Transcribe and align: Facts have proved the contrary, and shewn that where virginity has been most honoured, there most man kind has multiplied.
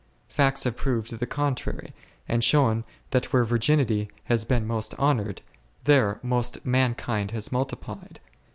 Facts 0.27 0.63
have 0.63 0.75
proved 0.75 1.11
the 1.19 1.27
contrary, 1.27 1.93
and 2.27 2.43
shewn 2.43 2.85
that 3.11 3.31
where 3.31 3.43
virginity 3.43 4.09
has 4.23 4.45
been 4.45 4.65
most 4.65 4.95
honoured, 4.95 5.43
there 5.83 6.19
most 6.23 6.65
man 6.65 6.95
kind 6.95 7.29
has 7.29 7.51
multiplied. 7.51 8.19